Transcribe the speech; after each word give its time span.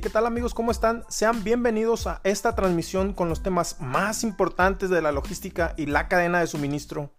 ¿qué 0.00 0.10
tal 0.10 0.26
amigos? 0.26 0.54
¿Cómo 0.54 0.70
están? 0.70 1.04
Sean 1.08 1.44
bienvenidos 1.44 2.06
a 2.06 2.20
esta 2.24 2.54
transmisión 2.56 3.12
con 3.12 3.28
los 3.28 3.42
temas 3.42 3.80
más 3.80 4.24
importantes 4.24 4.90
de 4.90 5.00
la 5.00 5.12
logística 5.12 5.74
y 5.76 5.86
la 5.86 6.08
cadena 6.08 6.40
de 6.40 6.48
suministro. 6.48 7.12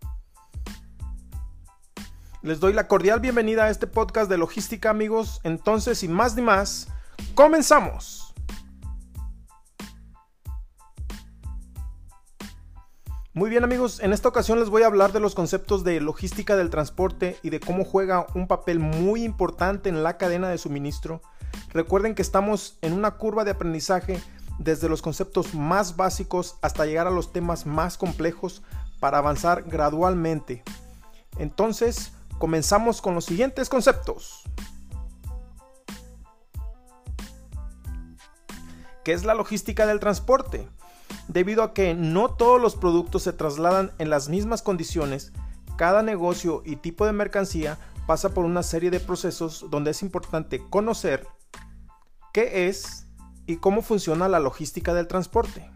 Les 2.41 2.59
doy 2.59 2.73
la 2.73 2.87
cordial 2.87 3.21
bienvenida 3.21 3.65
a 3.65 3.69
este 3.69 3.87
podcast 3.87 4.29
de 4.29 4.37
logística 4.37 4.89
amigos. 4.89 5.39
Entonces, 5.43 5.99
sin 5.99 6.11
más 6.11 6.35
ni 6.35 6.41
más, 6.41 6.89
comenzamos. 7.33 8.33
Muy 13.33 13.49
bien 13.49 13.63
amigos, 13.63 13.99
en 14.01 14.11
esta 14.11 14.29
ocasión 14.29 14.59
les 14.59 14.69
voy 14.69 14.83
a 14.83 14.87
hablar 14.87 15.11
de 15.11 15.19
los 15.19 15.35
conceptos 15.35 15.83
de 15.83 16.01
logística 16.01 16.55
del 16.55 16.69
transporte 16.69 17.37
y 17.41 17.51
de 17.51 17.59
cómo 17.59 17.85
juega 17.85 18.27
un 18.33 18.47
papel 18.47 18.79
muy 18.79 19.23
importante 19.23 19.89
en 19.89 20.03
la 20.03 20.17
cadena 20.17 20.49
de 20.49 20.57
suministro. 20.57 21.21
Recuerden 21.75 22.15
que 22.15 22.21
estamos 22.21 22.77
en 22.81 22.93
una 22.93 23.17
curva 23.17 23.43
de 23.43 23.51
aprendizaje 23.51 24.23
desde 24.59 24.87
los 24.87 25.01
conceptos 25.01 25.53
más 25.53 25.97
básicos 25.97 26.55
hasta 26.61 26.85
llegar 26.85 27.05
a 27.05 27.11
los 27.11 27.33
temas 27.33 27.65
más 27.65 27.97
complejos 27.97 28.63
para 29.01 29.17
avanzar 29.17 29.63
gradualmente. 29.63 30.63
Entonces, 31.37 32.13
comenzamos 32.37 33.01
con 33.01 33.13
los 33.13 33.25
siguientes 33.25 33.67
conceptos. 33.67 34.43
¿Qué 39.03 39.11
es 39.11 39.25
la 39.25 39.33
logística 39.33 39.85
del 39.85 39.99
transporte? 39.99 40.69
Debido 41.27 41.61
a 41.61 41.73
que 41.73 41.93
no 41.93 42.35
todos 42.35 42.61
los 42.61 42.77
productos 42.77 43.23
se 43.23 43.33
trasladan 43.33 43.91
en 43.97 44.09
las 44.09 44.29
mismas 44.29 44.61
condiciones, 44.61 45.33
cada 45.75 46.03
negocio 46.03 46.61
y 46.63 46.77
tipo 46.77 47.05
de 47.05 47.11
mercancía 47.11 47.77
pasa 48.07 48.29
por 48.29 48.45
una 48.45 48.63
serie 48.63 48.91
de 48.91 49.01
procesos 49.01 49.65
donde 49.69 49.91
es 49.91 50.03
importante 50.03 50.63
conocer 50.69 51.27
qué 52.35 52.67
es 52.67 53.07
y 53.47 53.55
cómo 53.59 53.81
funciona 53.81 54.27
la 54.27 54.41
logística 54.41 54.93
del 54.93 55.07
transporte. 55.07 55.71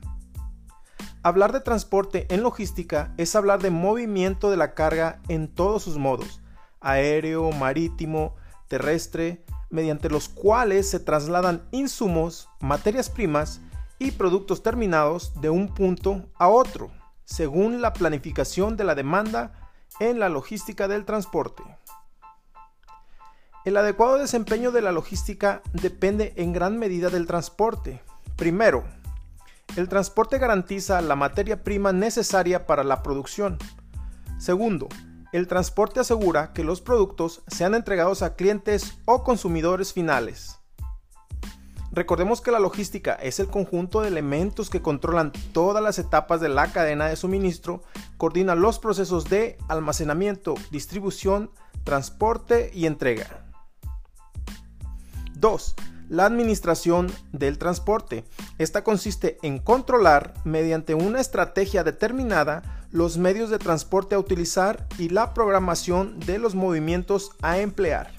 Hablar 1.23 1.53
de 1.53 1.61
transporte 1.61 2.27
en 2.29 2.43
logística 2.43 3.13
es 3.15 3.33
hablar 3.37 3.61
de 3.61 3.69
movimiento 3.69 4.51
de 4.51 4.57
la 4.57 4.73
carga 4.73 5.21
en 5.29 5.47
todos 5.47 5.83
sus 5.83 5.97
modos, 5.97 6.41
aéreo, 6.81 7.53
marítimo, 7.53 8.35
terrestre, 8.67 9.45
mediante 9.69 10.09
los 10.09 10.27
cuales 10.27 10.89
se 10.89 10.99
trasladan 10.99 11.65
insumos, 11.71 12.49
materias 12.59 13.09
primas 13.09 13.61
y 13.97 14.11
productos 14.11 14.61
terminados 14.61 15.39
de 15.39 15.49
un 15.49 15.73
punto 15.73 16.25
a 16.35 16.49
otro, 16.49 16.91
según 17.23 17.81
la 17.81 17.93
planificación 17.93 18.75
de 18.75 18.83
la 18.83 18.95
demanda 18.95 19.53
en 20.01 20.19
la 20.19 20.27
logística 20.27 20.89
del 20.89 21.05
transporte. 21.05 21.63
El 23.65 23.75
adecuado 23.75 24.17
desempeño 24.17 24.71
de 24.71 24.81
la 24.81 24.93
logística 24.93 25.61
depende 25.73 26.33
en 26.37 26.53
gran 26.53 26.77
medida 26.77 27.09
del 27.09 27.27
transporte. 27.27 28.01
Primero, 28.37 28.85
el 29.75 29.89
transporte 29.89 30.37
garantiza 30.37 31.01
la 31.01 31.17
materia 31.17 31.61
prima 31.61 31.91
necesaria 31.91 32.65
para 32.65 32.85
la 32.85 33.03
producción. 33.03 33.57
Segundo, 34.37 34.87
el 35.33 35.49
transporte 35.49 35.99
asegura 35.99 36.53
que 36.53 36.63
los 36.63 36.79
productos 36.79 37.43
sean 37.47 37.75
entregados 37.75 38.21
a 38.21 38.35
clientes 38.35 38.97
o 39.03 39.25
consumidores 39.25 39.91
finales. 39.91 40.57
Recordemos 41.91 42.39
que 42.39 42.51
la 42.51 42.59
logística 42.59 43.15
es 43.15 43.41
el 43.41 43.47
conjunto 43.47 43.99
de 43.99 44.07
elementos 44.07 44.69
que 44.69 44.81
controlan 44.81 45.33
todas 45.51 45.83
las 45.83 45.99
etapas 45.99 46.39
de 46.39 46.47
la 46.47 46.71
cadena 46.71 47.07
de 47.07 47.17
suministro, 47.17 47.83
coordina 48.15 48.55
los 48.55 48.79
procesos 48.79 49.25
de 49.25 49.57
almacenamiento, 49.67 50.55
distribución, 50.71 51.51
transporte 51.83 52.71
y 52.73 52.85
entrega. 52.85 53.48
2. 55.39 55.75
La 56.09 56.25
administración 56.25 57.11
del 57.31 57.57
transporte. 57.57 58.23
Esta 58.57 58.83
consiste 58.83 59.37
en 59.43 59.59
controlar, 59.59 60.33
mediante 60.43 60.95
una 60.95 61.21
estrategia 61.21 61.83
determinada, 61.83 62.85
los 62.91 63.17
medios 63.17 63.49
de 63.49 63.59
transporte 63.59 64.15
a 64.15 64.19
utilizar 64.19 64.87
y 64.97 65.09
la 65.09 65.33
programación 65.33 66.19
de 66.19 66.39
los 66.39 66.55
movimientos 66.55 67.31
a 67.41 67.59
emplear. 67.59 68.11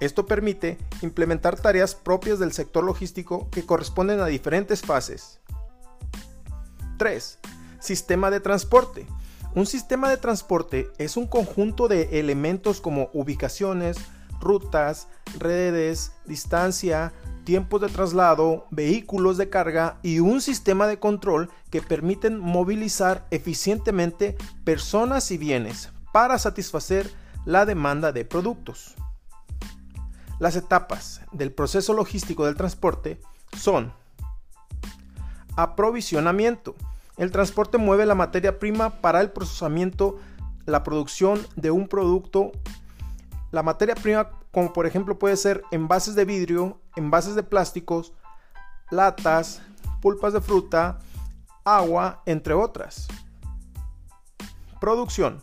Esto 0.00 0.26
permite 0.26 0.78
implementar 1.02 1.60
tareas 1.60 1.94
propias 1.94 2.38
del 2.38 2.52
sector 2.52 2.84
logístico 2.84 3.48
que 3.50 3.66
corresponden 3.66 4.20
a 4.20 4.26
diferentes 4.26 4.80
fases. 4.80 5.40
3. 6.98 7.38
Sistema 7.80 8.30
de 8.30 8.40
transporte. 8.40 9.06
Un 9.54 9.66
sistema 9.66 10.08
de 10.08 10.16
transporte 10.16 10.88
es 10.98 11.16
un 11.16 11.26
conjunto 11.26 11.88
de 11.88 12.20
elementos 12.20 12.80
como 12.80 13.10
ubicaciones, 13.12 13.96
rutas, 14.40 15.08
redes, 15.38 16.12
distancia, 16.24 17.12
tiempos 17.44 17.80
de 17.80 17.88
traslado, 17.88 18.66
vehículos 18.70 19.38
de 19.38 19.48
carga 19.48 19.98
y 20.02 20.20
un 20.20 20.40
sistema 20.40 20.86
de 20.86 20.98
control 20.98 21.50
que 21.70 21.80
permiten 21.80 22.38
movilizar 22.38 23.26
eficientemente 23.30 24.36
personas 24.64 25.30
y 25.30 25.38
bienes 25.38 25.90
para 26.12 26.38
satisfacer 26.38 27.10
la 27.44 27.64
demanda 27.64 28.12
de 28.12 28.24
productos. 28.24 28.94
Las 30.38 30.56
etapas 30.56 31.22
del 31.32 31.52
proceso 31.52 31.94
logístico 31.94 32.44
del 32.44 32.54
transporte 32.54 33.20
son 33.56 33.92
aprovisionamiento. 35.56 36.76
El 37.16 37.32
transporte 37.32 37.78
mueve 37.78 38.06
la 38.06 38.14
materia 38.14 38.58
prima 38.60 39.00
para 39.00 39.20
el 39.20 39.30
procesamiento, 39.30 40.18
la 40.66 40.84
producción 40.84 41.44
de 41.56 41.72
un 41.72 41.88
producto. 41.88 42.52
La 43.50 43.62
materia 43.62 43.94
prima, 43.94 44.30
como 44.52 44.72
por 44.72 44.86
ejemplo 44.86 45.18
puede 45.18 45.36
ser 45.36 45.62
envases 45.70 46.14
de 46.14 46.24
vidrio, 46.24 46.80
envases 46.96 47.34
de 47.34 47.42
plásticos, 47.42 48.12
latas, 48.90 49.62
pulpas 50.00 50.32
de 50.32 50.40
fruta, 50.40 50.98
agua, 51.64 52.22
entre 52.26 52.54
otras. 52.54 53.08
Producción. 54.80 55.42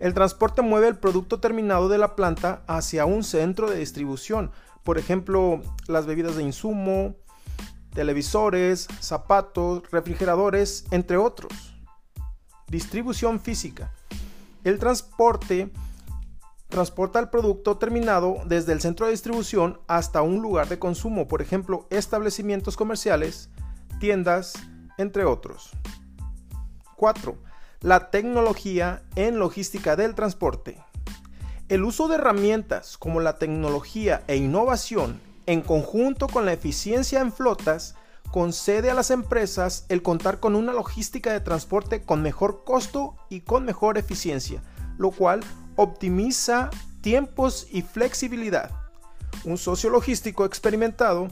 El 0.00 0.14
transporte 0.14 0.62
mueve 0.62 0.88
el 0.88 0.98
producto 0.98 1.40
terminado 1.40 1.88
de 1.88 1.98
la 1.98 2.16
planta 2.16 2.62
hacia 2.66 3.06
un 3.06 3.22
centro 3.22 3.70
de 3.70 3.78
distribución, 3.78 4.50
por 4.82 4.98
ejemplo, 4.98 5.62
las 5.86 6.06
bebidas 6.06 6.36
de 6.36 6.42
insumo, 6.42 7.14
televisores, 7.94 8.88
zapatos, 9.00 9.88
refrigeradores, 9.90 10.84
entre 10.90 11.16
otros. 11.16 11.52
Distribución 12.66 13.40
física. 13.40 13.92
El 14.64 14.78
transporte 14.78 15.70
transporta 16.74 17.20
el 17.20 17.28
producto 17.28 17.78
terminado 17.78 18.38
desde 18.46 18.72
el 18.72 18.80
centro 18.80 19.06
de 19.06 19.12
distribución 19.12 19.78
hasta 19.86 20.22
un 20.22 20.42
lugar 20.42 20.68
de 20.68 20.80
consumo, 20.80 21.28
por 21.28 21.40
ejemplo, 21.40 21.86
establecimientos 21.88 22.76
comerciales, 22.76 23.48
tiendas, 24.00 24.54
entre 24.98 25.24
otros. 25.24 25.70
4 26.96 27.38
la 27.84 28.10
tecnología 28.10 29.02
en 29.14 29.38
logística 29.38 29.94
del 29.94 30.14
transporte. 30.14 30.82
El 31.68 31.84
uso 31.84 32.08
de 32.08 32.14
herramientas 32.14 32.96
como 32.96 33.20
la 33.20 33.36
tecnología 33.36 34.24
e 34.26 34.36
innovación 34.36 35.20
en 35.44 35.60
conjunto 35.60 36.26
con 36.26 36.46
la 36.46 36.54
eficiencia 36.54 37.20
en 37.20 37.30
flotas 37.30 37.94
concede 38.30 38.90
a 38.90 38.94
las 38.94 39.10
empresas 39.10 39.84
el 39.90 40.00
contar 40.00 40.40
con 40.40 40.54
una 40.54 40.72
logística 40.72 41.30
de 41.30 41.40
transporte 41.40 42.02
con 42.02 42.22
mejor 42.22 42.64
costo 42.64 43.16
y 43.28 43.42
con 43.42 43.66
mejor 43.66 43.98
eficiencia, 43.98 44.62
lo 44.98 45.10
cual 45.10 45.40
optimiza 45.76 46.70
tiempos 47.00 47.66
y 47.70 47.82
flexibilidad. 47.82 48.70
Un 49.44 49.58
socio 49.58 49.90
logístico 49.90 50.44
experimentado 50.44 51.28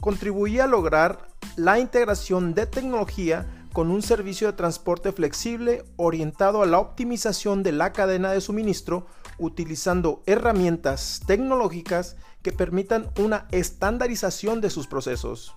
contribuye 0.00 0.60
a 0.60 0.66
lograr 0.66 1.28
la 1.56 1.78
integración 1.78 2.54
de 2.54 2.66
tecnología 2.66 3.46
con 3.72 3.90
un 3.90 4.02
servicio 4.02 4.48
de 4.48 4.52
transporte 4.54 5.12
flexible 5.12 5.84
orientado 5.96 6.62
a 6.62 6.66
la 6.66 6.78
optimización 6.78 7.62
de 7.62 7.72
la 7.72 7.92
cadena 7.92 8.32
de 8.32 8.40
suministro 8.40 9.06
utilizando 9.38 10.22
herramientas 10.26 11.20
tecnológicas 11.26 12.16
que 12.42 12.52
permitan 12.52 13.10
una 13.18 13.46
estandarización 13.50 14.60
de 14.60 14.70
sus 14.70 14.86
procesos. 14.86 15.54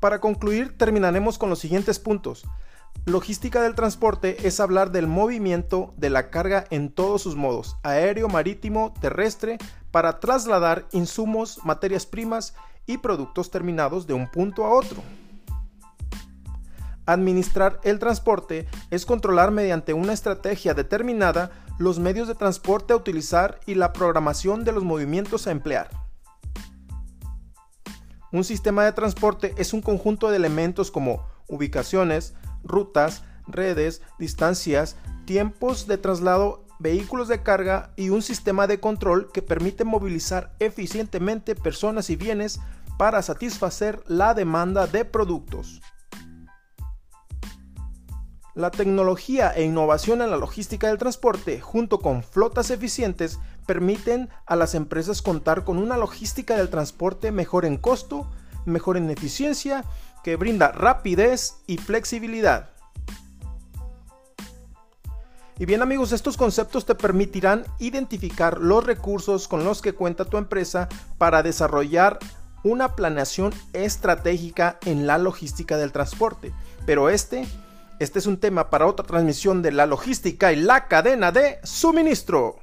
Para 0.00 0.18
concluir, 0.18 0.76
terminaremos 0.78 1.36
con 1.36 1.50
los 1.50 1.58
siguientes 1.58 1.98
puntos. 1.98 2.44
Logística 3.04 3.62
del 3.62 3.74
transporte 3.74 4.46
es 4.46 4.58
hablar 4.58 4.90
del 4.90 5.06
movimiento 5.06 5.94
de 5.96 6.10
la 6.10 6.30
carga 6.30 6.64
en 6.70 6.90
todos 6.90 7.22
sus 7.22 7.36
modos, 7.36 7.76
aéreo, 7.82 8.28
marítimo, 8.28 8.94
terrestre, 9.00 9.58
para 9.90 10.18
trasladar 10.18 10.86
insumos, 10.92 11.60
materias 11.64 12.06
primas 12.06 12.54
y 12.86 12.98
productos 12.98 13.50
terminados 13.50 14.06
de 14.06 14.14
un 14.14 14.28
punto 14.30 14.64
a 14.64 14.74
otro. 14.74 15.02
Administrar 17.06 17.80
el 17.82 17.98
transporte 17.98 18.68
es 18.90 19.04
controlar 19.04 19.50
mediante 19.50 19.92
una 19.92 20.12
estrategia 20.12 20.74
determinada 20.74 21.50
los 21.78 21.98
medios 21.98 22.28
de 22.28 22.34
transporte 22.34 22.92
a 22.92 22.96
utilizar 22.96 23.60
y 23.66 23.74
la 23.74 23.92
programación 23.92 24.64
de 24.64 24.72
los 24.72 24.84
movimientos 24.84 25.46
a 25.46 25.50
emplear. 25.50 25.99
Un 28.32 28.44
sistema 28.44 28.84
de 28.84 28.92
transporte 28.92 29.54
es 29.58 29.72
un 29.72 29.82
conjunto 29.82 30.30
de 30.30 30.36
elementos 30.36 30.90
como 30.90 31.24
ubicaciones, 31.48 32.34
rutas, 32.62 33.24
redes, 33.46 34.02
distancias, 34.18 34.96
tiempos 35.24 35.86
de 35.86 35.98
traslado 35.98 36.64
vehículos 36.78 37.28
de 37.28 37.42
carga 37.42 37.92
y 37.96 38.08
un 38.08 38.22
sistema 38.22 38.66
de 38.66 38.80
control 38.80 39.30
que 39.32 39.42
permite 39.42 39.84
movilizar 39.84 40.54
eficientemente 40.60 41.54
personas 41.54 42.08
y 42.08 42.16
bienes 42.16 42.60
para 42.96 43.22
satisfacer 43.22 44.02
la 44.06 44.34
demanda 44.34 44.86
de 44.86 45.04
productos. 45.04 45.82
La 48.54 48.72
tecnología 48.72 49.52
e 49.54 49.62
innovación 49.62 50.22
en 50.22 50.30
la 50.30 50.36
logística 50.36 50.88
del 50.88 50.98
transporte, 50.98 51.60
junto 51.60 52.00
con 52.00 52.24
flotas 52.24 52.70
eficientes, 52.70 53.38
permiten 53.64 54.28
a 54.44 54.56
las 54.56 54.74
empresas 54.74 55.22
contar 55.22 55.62
con 55.62 55.78
una 55.78 55.96
logística 55.96 56.56
del 56.56 56.68
transporte 56.68 57.30
mejor 57.30 57.64
en 57.64 57.76
costo, 57.76 58.28
mejor 58.64 58.96
en 58.96 59.08
eficiencia, 59.08 59.84
que 60.24 60.34
brinda 60.34 60.72
rapidez 60.72 61.58
y 61.68 61.78
flexibilidad. 61.78 62.70
Y 65.60 65.66
bien 65.66 65.82
amigos, 65.82 66.10
estos 66.12 66.36
conceptos 66.36 66.86
te 66.86 66.94
permitirán 66.94 67.64
identificar 67.78 68.58
los 68.58 68.84
recursos 68.84 69.46
con 69.46 69.62
los 69.62 69.82
que 69.82 69.92
cuenta 69.92 70.24
tu 70.24 70.38
empresa 70.38 70.88
para 71.18 71.42
desarrollar 71.42 72.18
una 72.64 72.96
planeación 72.96 73.52
estratégica 73.74 74.78
en 74.84 75.06
la 75.06 75.18
logística 75.18 75.76
del 75.76 75.92
transporte. 75.92 76.52
Pero 76.86 77.10
este, 77.10 77.46
este 78.00 78.18
es 78.18 78.26
un 78.26 78.38
tema 78.38 78.70
para 78.70 78.86
otra 78.86 79.06
transmisión 79.06 79.60
de 79.60 79.72
la 79.72 79.84
logística 79.84 80.52
y 80.52 80.56
la 80.56 80.88
cadena 80.88 81.32
de 81.32 81.58
suministro. 81.62 82.58